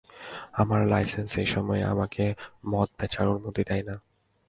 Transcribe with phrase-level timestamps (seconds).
[0.53, 2.23] আমার লাইসেন্স এসময়ে আমাকে
[2.67, 3.95] মদ বেচার অনুমতি দেয়না।